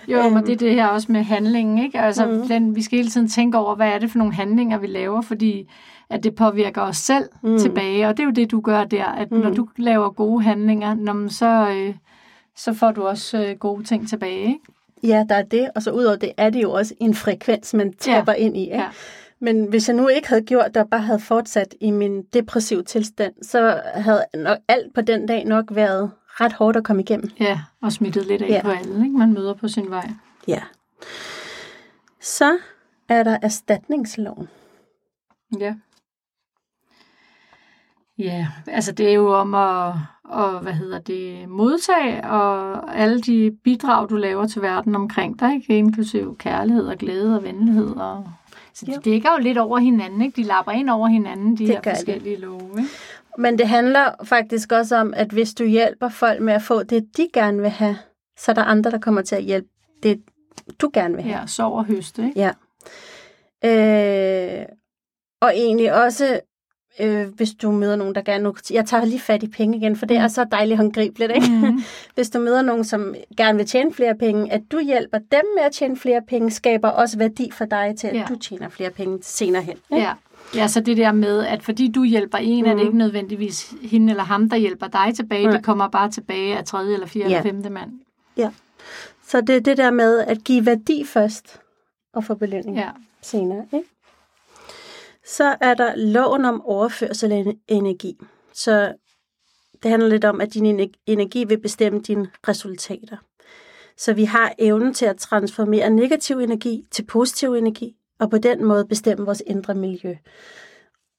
[0.08, 2.00] Jo, men det er det her også med handlingen, ikke?
[2.00, 2.48] Altså, mm.
[2.48, 5.22] den, vi skal hele tiden tænke over, hvad er det for nogle handlinger, vi laver,
[5.22, 5.70] fordi
[6.10, 7.58] at det påvirker os selv mm.
[7.58, 9.38] tilbage, og det er jo det, du gør der, at mm.
[9.38, 11.96] når du laver gode handlinger, når, så, øh,
[12.56, 14.60] så får du også øh, gode ting tilbage, ikke?
[15.04, 17.94] Ja, der er det, og så udover det er det jo også en frekvens, man
[17.94, 18.38] tapper ja.
[18.38, 18.76] ind i, ikke?
[18.76, 18.88] Ja.
[19.42, 22.84] Men hvis jeg nu ikke havde gjort det, og bare havde fortsat i min depressive
[22.84, 27.30] tilstand, så havde nok alt på den dag nok været ret hårdt at komme igennem.
[27.40, 28.62] Ja, og smittet lidt af ja.
[28.62, 29.18] på alle, ikke?
[29.18, 30.10] man møder på sin vej.
[30.48, 30.62] Ja.
[32.20, 32.58] Så
[33.10, 34.48] er der erstatningsloven.
[35.60, 35.76] Ja.
[38.18, 39.94] Ja, altså det er jo om at,
[40.34, 45.54] at hvad hedder det, modtage og alle de bidrag, du laver til verden omkring dig,
[45.56, 45.78] ikke?
[45.78, 48.34] inklusive kærlighed og glæde og venlighed og
[48.74, 50.42] så de dækker jo lidt over hinanden, ikke?
[50.42, 52.42] De lapper ind over hinanden, de det her forskellige det.
[52.42, 52.90] love, ikke?
[53.38, 57.18] Men det handler faktisk også om, at hvis du hjælper folk med at få det,
[57.18, 57.98] de gerne vil have,
[58.38, 59.70] så er der andre, der kommer til at hjælpe
[60.04, 60.22] det,
[60.82, 61.40] du gerne vil have.
[61.40, 62.40] Ja, sov og høste, ikke?
[62.40, 62.52] Ja.
[63.66, 64.66] Øh,
[65.42, 66.40] og egentlig også,
[67.00, 68.54] øh, hvis du møder nogen, der gerne...
[68.72, 71.48] Jeg tager lige fat i penge igen, for det er så dejligt håndgribeligt, ikke?
[71.52, 71.82] Mm.
[72.16, 75.64] Hvis du møder nogen, som gerne vil tjene flere penge, at du hjælper dem med
[75.64, 78.26] at tjene flere penge, skaber også værdi for dig til, at Ja.
[78.30, 79.76] du tjener flere penge senere hen.
[79.92, 80.04] ikke?
[80.04, 80.14] Ja.
[80.56, 82.70] ja, så det der med, at fordi du hjælper en, mm.
[82.70, 82.86] er det Mhm.
[82.88, 85.44] ikke nødvendigvis hende eller ham, der hjælper dig tilbage.
[85.44, 85.52] Nej.
[85.56, 87.38] Det kommer bare tilbage af tredje eller fjerde Ja.
[87.40, 87.92] eller femte mand.
[89.28, 91.60] Så det er det der med at give værdi først,
[92.14, 92.90] og få belønning Ja.
[93.22, 93.66] senere.
[93.74, 93.86] Ikke?
[95.26, 98.18] Så er der loven om overførsel af energi.
[98.54, 98.94] Så
[99.84, 103.18] det handler lidt om, at din ener- energi vil bestemme dine resultater.
[103.98, 108.66] Så vi har evnen til at transformere negativ energi til positiv energi, og på den
[108.66, 110.16] måde bestemme vores indre miljø.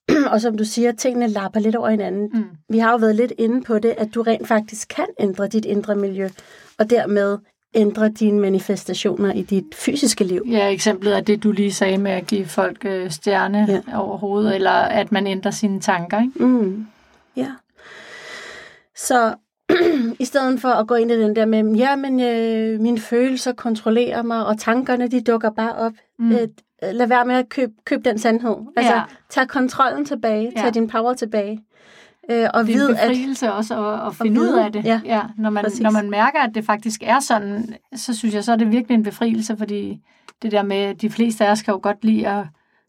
[0.32, 2.30] og som du siger, tingene lapper lidt over hinanden.
[2.34, 2.44] Mm.
[2.68, 5.64] Vi har jo været lidt inde på det, at du rent faktisk kan ændre dit
[5.64, 6.28] indre miljø,
[6.78, 7.38] og dermed
[7.74, 10.42] ændre dine manifestationer i dit fysiske liv.
[10.50, 14.00] Ja, eksemplet er det, du lige sagde med at give folk øh, stjerne Ja.
[14.00, 16.20] over hovedet, eller at man ændrer sine tanker.
[16.20, 16.44] Ikke?
[16.44, 16.86] Mm.
[17.36, 17.48] Ja.
[18.96, 19.34] Så
[20.20, 23.52] i stedet for at gå ind i den der med, ja, men øh, mine følelser
[23.52, 25.92] kontrollerer mig, og tankerne, de dukker bare op.
[26.18, 26.32] Mm.
[26.32, 26.48] Øh,
[26.82, 28.56] lad være med at købe, købe den sandhed.
[28.76, 29.02] Altså, Ja.
[29.30, 30.60] tag kontrollen tilbage, Ja.
[30.62, 31.60] tag din power tilbage.
[32.30, 34.72] Øh, og Det er en vid, at befrielse også at, at finde ud vide, af
[34.72, 34.84] det.
[34.84, 35.00] ja.
[35.04, 35.80] Ja, når, man, Præcis.
[35.80, 38.94] når man mærker, at det faktisk er sådan, så synes jeg, så er det virkelig
[38.94, 40.00] en befrielse, fordi
[40.42, 42.44] det der med, at de fleste af os kan jo godt lide at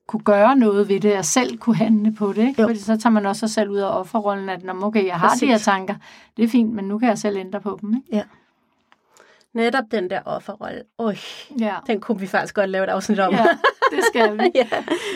[0.07, 2.47] kunne gøre noget ved det, og selv kunne handle på det.
[2.47, 2.61] Ikke?
[2.61, 2.67] Jo.
[2.67, 5.27] Fordi så tager man også sig selv ud af offerrollen, at Nå, okay, jeg har
[5.29, 5.39] Præcis.
[5.41, 5.95] de her tanker,
[6.37, 8.03] det er fint, men nu kan jeg selv ændre på dem.
[8.13, 8.25] Ikke?
[9.53, 11.15] netop den der offerrolle, øj,
[11.59, 11.73] Ja.
[11.87, 13.33] den kunne vi faktisk godt lave et afsnit om.
[13.33, 13.45] ja,
[13.95, 14.51] det skal vi.
[14.55, 14.67] ja.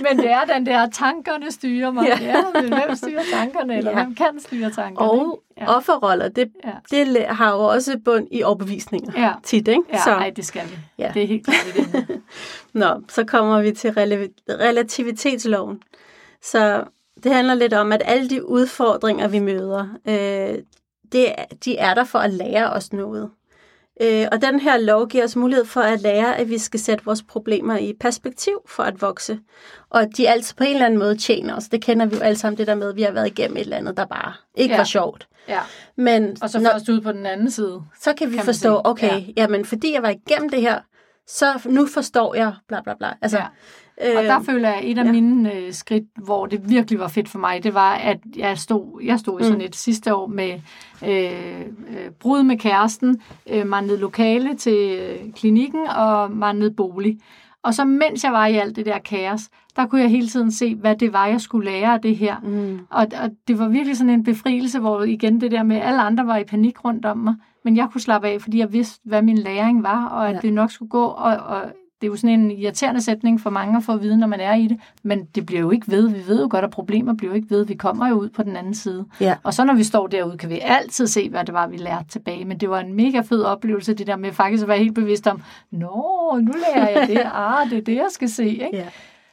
[0.10, 2.06] Men det er den der, tankerne styrer mig.
[2.08, 2.18] Ja.
[2.22, 2.28] Ja.
[2.56, 4.04] ja men hvem styrer tankerne, eller Ja.
[4.04, 5.12] hvem kan styre tankerne?
[5.12, 5.16] Og
[5.58, 5.62] ikke?
[5.72, 5.76] ja.
[5.78, 6.72] offerroller, det, Ja.
[7.06, 9.12] det har jo også bund i overbevisninger.
[9.22, 9.34] Ja.
[9.44, 9.82] Tit, ikke?
[9.94, 10.78] Ja, Så- ej, det skal vi.
[10.98, 11.12] Ja.
[11.14, 12.22] Det er helt klart emne.
[12.74, 15.82] Nå, så kommer vi til rela- relativitetsloven.
[16.42, 16.84] Så
[17.24, 20.58] det handler lidt om, at alle de udfordringer, vi møder, øh,
[21.12, 21.26] det,
[21.66, 23.30] de er der for at lære os noget.
[24.02, 27.06] Øh, og den her lov giver os mulighed for at lære, at vi skal sætte
[27.06, 29.40] vores problemer i perspektiv for at vokse.
[29.90, 31.64] Og at de altså på en eller anden måde tjener os.
[31.68, 33.62] Det kender vi jo alle sammen, det der med, at vi har været igennem et
[33.62, 34.78] eller andet, der bare ikke Ja.
[34.80, 35.28] var sjovt.
[35.48, 35.60] Ja.
[35.98, 37.82] Men Og så når, først ud på den anden side.
[38.02, 38.86] så kan vi kan forstå, sige.
[38.88, 39.34] okay, Ja.
[39.38, 40.80] jamen fordi jeg var igennem det her,
[41.28, 43.14] så nu forstår jeg bla bla bla.
[43.22, 43.46] Altså, Ja.
[44.02, 45.12] Og der øh, føler jeg, at et af ja.
[45.12, 49.02] mine øh, skridt, hvor det virkelig var fedt for mig, det var, at jeg stod,
[49.04, 49.66] jeg stod i sådan Mm.
[49.66, 50.54] et sidste år med
[51.08, 57.18] øh, øh, brud med kæresten, øh, manglede lokale til øh, klinikken og manglede bolig.
[57.64, 59.42] Og så mens jeg var i alt det der kaos,
[59.76, 62.36] der kunne jeg hele tiden se, hvad det var, jeg skulle lære af det her.
[62.44, 62.80] Mm.
[62.90, 66.02] Og, og det var virkelig sådan en befrielse, hvor igen det der med, at alle
[66.02, 69.00] andre var i panik rundt om mig, men jeg kunne slappe af, fordi jeg vidste,
[69.04, 70.40] hvad min læring var, og at ja.
[70.40, 71.04] det nok skulle gå.
[71.04, 71.62] Og, og
[72.02, 74.40] det er jo sådan en irriterende sætning for mange at få at vide, når man
[74.40, 76.10] er i det, men det bliver jo ikke ved.
[76.10, 77.66] Vi ved jo godt, at problemer bliver jo ikke ved.
[77.66, 79.06] Vi kommer jo ud på den anden side.
[79.22, 79.36] Ja.
[79.44, 82.08] Og så når vi står derude, kan vi altid se, hvad det var, vi lærte
[82.10, 82.46] tilbage.
[82.46, 85.28] Men det var en mega fed oplevelse, det der med faktisk at være helt bevidst
[85.28, 87.22] om, nå, nu lærer jeg det.
[87.34, 88.46] Ah, det er det, jeg skal se.
[88.48, 88.70] Ikke?
[88.74, 88.86] Ja.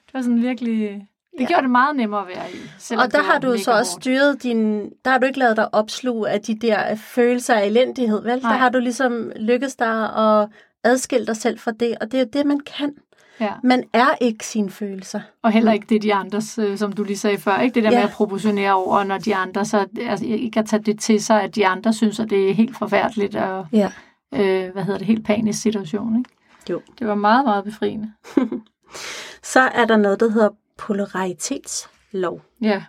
[0.07, 1.07] Det var sådan virkelig...
[1.39, 1.47] Det Ja.
[1.47, 2.95] gjorde det meget nemmere at være i.
[3.05, 4.91] Og der har du så også styret din...
[5.05, 8.31] Der har du ikke lavet dig opsluge af de der følelser af elendighed, vel?
[8.43, 8.57] Der Nej.
[8.57, 10.49] har du ligesom lykkes dig at
[10.85, 12.95] adskille dig selv fra det, og det er jo det, man kan.
[13.41, 13.53] Ja.
[13.63, 15.21] Man er ikke sine følelser.
[15.43, 17.91] Og heller ikke det, de andres, øh, som du lige sagde før, ikke det der
[17.91, 17.97] Ja.
[17.99, 21.43] med at proportionere over, når de andre så, altså ikke at tage det til sig,
[21.43, 23.93] at de andre synes, at det er helt forfærdeligt og, Ja.
[24.35, 26.31] øh, hvad hedder det, helt panisk situation, ikke?
[26.71, 26.81] Jo.
[26.99, 28.13] Det var meget, meget befriende.
[29.43, 32.41] Så er der noget, der hedder polaritetslov.
[32.63, 32.83] Ja.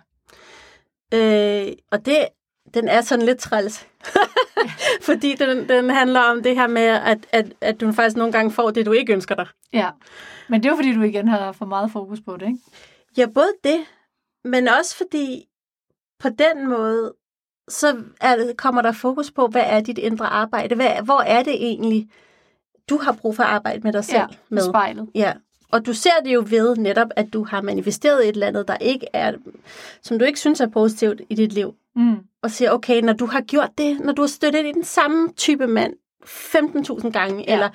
[1.14, 2.16] Øh, og det,
[2.74, 3.86] den er sådan lidt træls.
[5.06, 8.50] Fordi den, den handler om det her med, at, at, at du faktisk nogle gange
[8.50, 9.46] får det, du ikke ønsker dig.
[9.72, 9.90] Ja.
[10.48, 12.58] Men det er jo fordi, du igen har for meget fokus på det, ikke?
[13.16, 13.78] Ja, både det,
[14.44, 15.44] men også fordi
[16.20, 17.14] på den måde,
[17.68, 20.74] så er det, kommer der fokus på, hvad er dit indre arbejde?
[20.74, 22.08] Hvad, hvor er det egentlig,
[22.90, 24.62] du har brug for at arbejde med dig selv Ja, med?
[24.62, 25.08] spejlet.
[25.14, 25.32] Ja,
[25.72, 28.76] og du ser det jo ved netop, at du har manifesteret et eller andet, der
[28.76, 29.32] ikke er,
[30.02, 31.74] som du ikke synes er positivt i dit liv.
[31.96, 32.16] Mm.
[32.42, 35.32] Og siger, okay, når du har gjort det, når du har støttet i den samme
[35.36, 37.52] type mand 15.000 gange, ja.
[37.52, 37.68] Eller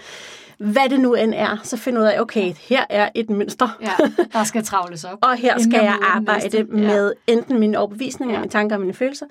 [0.62, 3.78] hvad det nu end er, så finder du ud af, okay, her er et mønster.
[3.82, 3.92] Ja,
[4.34, 5.18] der skal travles op.
[5.28, 6.58] Og her skal jeg arbejde næste.
[6.58, 6.64] Ja.
[6.64, 8.40] med enten mine overbevisninger, ja.
[8.40, 9.26] Mine tanker og mine følelser,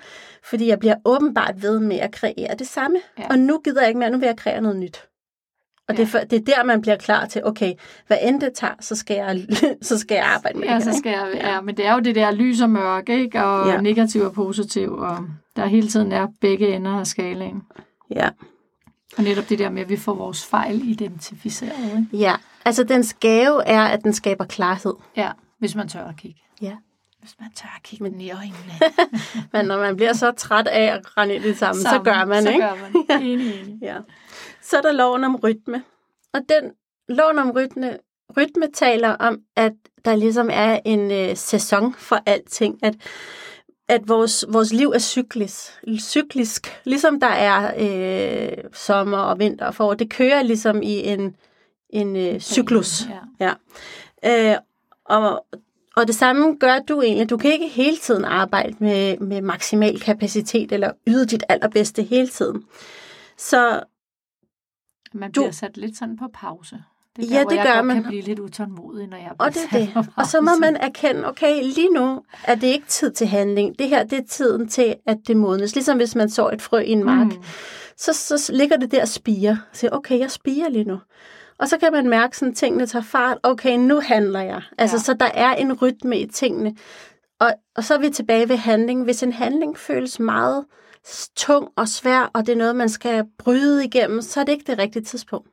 [0.45, 2.99] fordi jeg bliver åbenbart ved med at kreere det samme.
[3.19, 3.25] Ja.
[3.31, 5.10] Og nu gider jeg ikke mere, nu vil jeg kreere noget nyt.
[5.91, 6.03] Og ja.
[6.03, 7.73] det, er for, det er der, man bliver klar til, okay,
[8.07, 9.47] hvad end det tager, så skal jeg,
[9.83, 10.97] så skal jeg arbejde med Ja, det så her.
[10.99, 13.45] skal jeg, ja, men det er jo det der lys og mørke, ikke?
[13.45, 13.75] Og Ja.
[13.75, 13.81] ja.
[13.81, 15.19] negativ og positiv, og
[15.57, 17.63] der hele tiden er begge ender af skalaen.
[18.15, 18.29] Ja.
[19.19, 22.07] Og netop det der med, at vi får vores fejl identificeret, ikke?
[22.25, 24.95] ja, altså dens gave er, at den skaber klarhed.
[25.17, 26.41] Ja, hvis man tør at kigge.
[26.63, 26.73] Ja.
[27.21, 28.21] Hvis man tør at kigge Men...
[28.21, 28.57] i øjnene.
[29.53, 32.11] Men når man bliver så træt af at rende ind i det samme, Sammen, så
[32.13, 32.61] gør man, så ikke?
[32.63, 33.05] gør man.
[33.09, 33.19] Ja.
[33.27, 33.79] Enig, enig.
[33.89, 33.97] Ja.
[34.71, 35.83] Så er der loven om rytme.
[36.33, 36.73] Og den
[37.09, 37.99] loven om rytme,
[38.37, 39.73] rytme taler om, at
[40.05, 42.79] der ligesom er en øh, sæson for alting.
[42.83, 42.95] At,
[43.89, 45.57] at vores, vores liv er cyklisk,
[45.99, 46.81] cyklisk.
[46.85, 49.95] Ligesom der er øh, sommer og vinter og forår.
[49.95, 51.37] Det kører ligesom i en,
[51.91, 53.03] en øh, cyklus.
[53.41, 53.55] Ja.
[54.25, 54.53] Ja.
[54.53, 54.59] Øh,
[55.05, 55.47] og,
[55.97, 57.31] og det samme gør du egentlig.
[57.31, 62.29] Du kan ikke hele tiden arbejde med, med maksimal kapacitet eller yde dit allerbedste hele
[62.29, 62.65] tiden.
[63.37, 63.81] Så
[65.15, 66.83] Man Du- bliver sat lidt sådan på pause.
[67.17, 67.97] Det er Ja, der, hvor det jeg gør man.
[67.97, 70.09] kan blive lidt utålmodig, når jeg Og det er det.
[70.17, 73.79] Og så må man erkende, okay, lige nu er det ikke tid til handling.
[73.79, 75.75] Det her, det er tiden til, at det modnes.
[75.75, 77.43] Ligesom hvis man så et frø i en mark, mm.
[77.97, 79.57] Så, så ligger det der og spiger.
[79.73, 80.99] Så okay, jeg spiger lige nu.
[81.59, 83.39] Og så kan man mærke, sådan tingene tager fart.
[83.43, 84.63] Okay, nu handler jeg.
[84.79, 85.01] Altså, Ja.
[85.03, 86.75] så der er en rytme i tingene.
[87.41, 89.05] Og, og så er vi tilbage ved handling.
[89.05, 90.65] Hvis en handling føles meget
[91.37, 94.65] tung og svær, og det er noget, man skal bryde igennem, så er det ikke
[94.73, 95.49] det rigtige tidspunkt.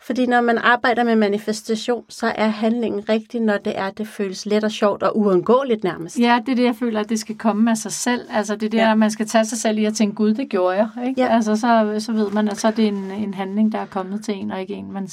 [0.00, 4.46] Fordi når man arbejder med manifestation, så er handlingen rigtig, når det er, det føles
[4.46, 6.18] let og sjovt og uundgåeligt nærmest.
[6.18, 8.20] Ja, det er det, jeg føler, at det skal komme af sig selv.
[8.30, 8.94] Altså det er der, Ja.
[8.94, 10.88] man skal tage sig selv i at tænke, gud, det gjorde jeg.
[11.08, 11.20] Ikke?
[11.20, 11.28] Ja.
[11.28, 14.24] Altså så, så ved man, at så er det en, en handling, der er kommet
[14.24, 15.08] til en, og ikke en, man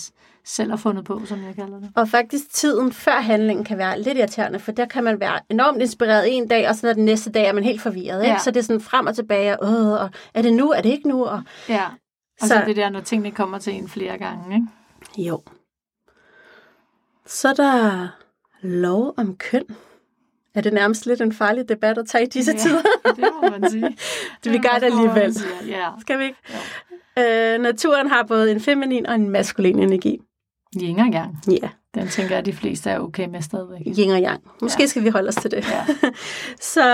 [0.45, 1.89] selv har fundet på, som jeg kalder det.
[1.95, 5.81] Og faktisk tiden før handlingen kan være lidt irriterende, for der kan man være enormt
[5.81, 8.23] inspireret en dag, og så er den næste dag er man helt forvirret.
[8.23, 8.33] Ikke?
[8.33, 8.39] Ja.
[8.39, 10.89] Så det er sådan frem og tilbage, og, øh, og er det nu, er det
[10.89, 11.25] ikke nu?
[11.25, 11.85] Og, Ja.
[12.41, 14.55] Og så, Så- det der, når tingene kommer til en flere gange.
[14.55, 15.27] Ikke?
[15.29, 15.41] jo.
[17.25, 18.07] Så er der
[18.61, 19.63] lov om køn.
[20.55, 22.57] Er det nærmest lidt en farlig debat at tage i disse Ja.
[22.57, 22.81] tider?
[23.15, 23.97] Det må man sige.
[24.43, 25.35] Det vi gør det må man alligevel.
[25.67, 25.89] Ja.
[26.01, 26.37] Skal vi ikke?
[27.19, 30.19] Øh, naturen har både en feminin og en maskulin energi.
[30.81, 31.37] Yin og yang.
[31.51, 33.81] Ja, Den tænker jeg, at de fleste er okay med stadigvæk.
[33.99, 34.41] yin og yang.
[34.61, 34.87] Måske Ja.
[34.87, 35.69] skal vi holde os til det.
[35.69, 35.85] Ja.
[36.73, 36.85] Så,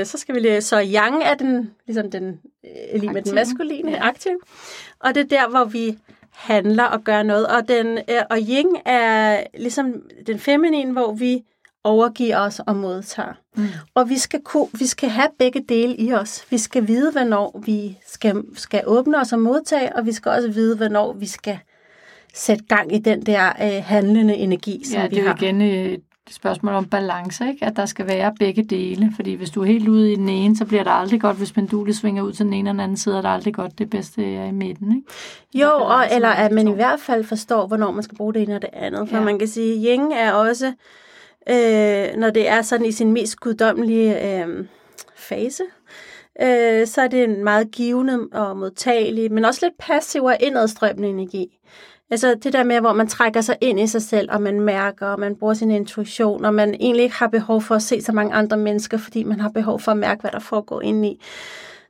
[0.00, 3.34] øh, så skal vi lige, så yang er den, ligesom den, øh, lige med den
[3.34, 3.96] maskuline, ja.
[3.96, 4.08] Ja.
[4.08, 4.32] aktiv.
[5.00, 5.98] Og det er der, hvor vi
[6.32, 7.46] handler og gør noget.
[7.46, 9.94] Og, den, øh, og yin er ligesom
[10.26, 11.42] den feminine, hvor vi
[11.84, 13.32] overgiver os og modtager.
[13.56, 13.66] Mm.
[13.94, 16.44] Og vi skal, kunne, vi skal have begge dele i os.
[16.50, 20.50] Vi skal vide, hvornår vi skal, skal åbne os og modtage, og vi skal også
[20.50, 21.58] vide, hvornår vi skal
[22.34, 25.38] sætte gang i den der øh, handlende energi, som Ja, vi det er har.
[25.40, 27.66] jo igen et spørgsmål om balance, ikke?
[27.66, 29.12] at der skal være begge dele.
[29.16, 31.52] Fordi hvis du er helt ude i den ene, så bliver det aldrig godt, hvis
[31.52, 33.78] pendulet svinger ud til den ene og den anden side, og det er aldrig godt.
[33.78, 34.96] Det bedste er i midten.
[34.96, 35.64] Ikke?
[35.64, 38.54] Jo, og, eller at man i hvert fald forstår, hvornår man skal bruge det ene
[38.56, 39.08] og det andet.
[39.08, 39.20] For ja.
[39.20, 39.24] Ja.
[39.24, 40.66] man kan sige, at yin er også,
[41.50, 44.66] øh, når det er sådan i sin mest guddommelige øh,
[45.16, 45.62] fase,
[46.42, 51.08] øh, så er det en meget givende og modtagelig, men også lidt passiv og indadstrømmende
[51.08, 51.46] energi.
[52.12, 55.06] Altså det der med, hvor man trækker sig ind i sig selv, og man mærker,
[55.06, 58.12] og man bruger sin intuition, og man egentlig ikke har behov for at se så
[58.12, 61.22] mange andre mennesker, fordi man har behov for at mærke, hvad der foregår indeni.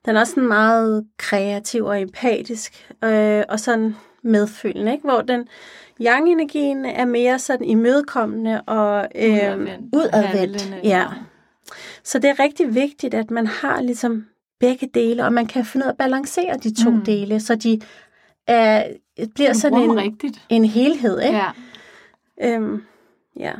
[0.07, 5.05] Den er også sådan meget kreativ og empatisk, øh, og sådan medfølende, ikke?
[5.05, 5.49] hvor den
[6.01, 11.07] yang-energien er mere sådan imødekommende og øh, Udadvendt, Ja.
[12.05, 14.25] Så det er rigtig vigtigt, at man har ligesom
[14.61, 16.91] begge dele, og man kan finde ud af at balancere de to.
[16.91, 17.05] Mm.
[17.05, 17.81] dele, så de
[18.47, 18.85] er,
[19.35, 20.43] bliver Du sådan en, rigtigt.
[20.49, 21.21] en helhed.
[21.21, 21.37] Ikke?
[21.39, 21.51] Ja.
[22.43, 22.83] Øhm,
[23.37, 23.53] ja.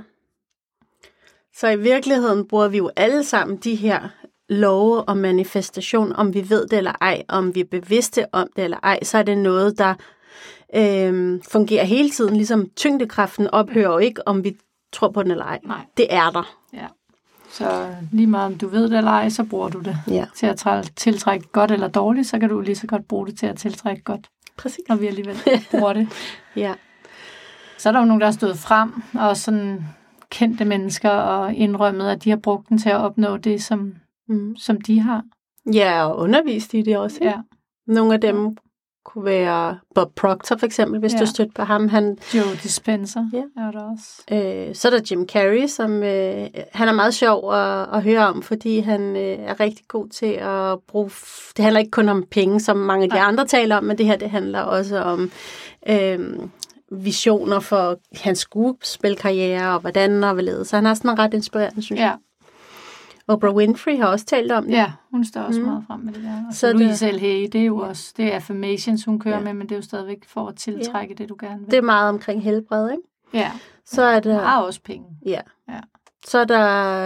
[1.57, 4.09] Så i virkeligheden bruger vi jo alle sammen de her
[4.49, 8.65] love om manifestation, om vi ved det eller ej, om vi er bevidste om det
[8.65, 9.95] eller ej, så er det noget, der
[10.77, 12.37] øhm, fungerer hele tiden.
[12.37, 14.57] Ligesom tyngdekraften ophører jo ikke, om vi
[14.93, 15.59] tror på den eller ej.
[15.65, 15.87] Nej.
[15.97, 16.57] Det er der.
[16.73, 16.87] Ja.
[17.51, 20.47] Så lige meget om du ved det eller ej, så bruger du det Ja, til
[20.47, 23.47] at træ- tiltrække godt eller dårligt, så kan du lige så godt bruge det til
[23.47, 24.85] at tiltrække godt, præcis.
[24.89, 25.37] når vi alligevel
[25.71, 26.09] bruger det.
[26.57, 26.75] Ja.
[27.79, 29.85] Så er der jo nogen, der har stået frem, og sådan
[30.31, 33.95] kendte mennesker, og indrømmet, at de har brugt den til at opnå det, som,
[34.29, 34.57] Mm.
[34.57, 35.23] som de har.
[35.73, 37.17] ja, og undervist i det også.
[37.21, 37.27] Ikke?
[37.29, 37.41] Ja.
[37.87, 38.57] Nogle af dem
[39.05, 41.17] kunne være Bob Proctor for eksempel, hvis ja.
[41.19, 41.21] Ja.
[41.25, 41.89] du støtter på ham.
[41.89, 43.43] Han, Joe Dispenza Ja.
[43.63, 44.23] er der også.
[44.69, 48.27] øh, så er der Jim Carrey, som øh, han er meget sjov at, at høre
[48.29, 51.11] om, fordi han øh, er rigtig god til at bruge...
[51.57, 53.25] Det handler ikke kun om penge, som mange af de Nej.
[53.29, 55.31] andre taler om, men det her det handler også om
[55.89, 56.19] øh,
[56.93, 60.69] visioner for hans skuespilkarriere og hvordan og hvorledes.
[60.69, 62.07] Så han er sådan ret inspirerende, synes jeg.
[62.07, 62.13] Ja,
[63.29, 64.73] Oprah Winfrey har også talt om det.
[64.73, 65.67] ja hun står også Mm.
[65.67, 66.45] meget frem med det der.
[66.49, 67.19] Og Så så det- Louise L.
[67.19, 69.43] Hay, det er jo også, det er affirmations, hun kører Ja.
[69.43, 71.23] med, men det er jo stadigvæk for at tiltrække ja.
[71.23, 71.71] det, du gerne vil.
[71.71, 73.03] Det er meget omkring helbred, ikke?
[73.35, 73.51] ja,
[73.87, 74.43] Så er hun der...
[74.43, 75.07] har også penge.
[75.27, 75.41] Ja.
[75.69, 75.79] Ja.
[76.27, 77.03] Så er der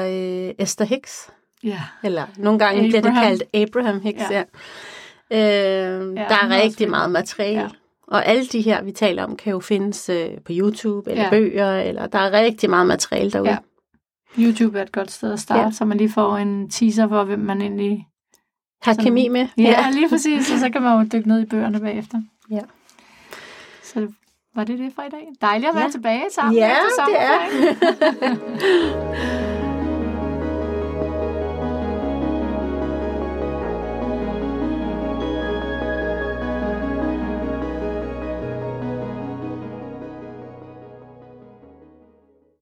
[0.48, 1.31] øh, Esther Hicks,
[1.64, 4.42] Ja, eller nogle gange bliver det kaldt Abraham Hicks, ja.
[5.31, 5.98] Ja.
[6.00, 7.61] Øh, Ja, der er rigtig meget materiale.
[7.61, 7.68] Ja.
[8.09, 11.24] Og alle de her, vi taler om, kan jo findes øh, på YouTube, eller.
[11.24, 11.31] Ja.
[11.31, 13.50] bøger, eller der er rigtig meget materiale derude.
[13.50, 13.57] Ja.
[14.38, 15.70] YouTube er et godt sted at starte, Ja.
[15.70, 18.07] så man lige får en teaser for, hvem man egentlig...
[18.83, 19.49] Har Sådan- kemi med.
[19.59, 19.90] Ja, ja.
[19.90, 22.18] lige præcis, og så kan man jo dykke ned i bøgerne bagefter.
[22.51, 22.61] Ja.
[23.83, 24.09] Så
[24.55, 25.29] var det det for i dag.
[25.40, 25.90] Dejligt at være Ja.
[25.90, 26.75] tilbage sammen Ja,
[27.09, 27.37] det er.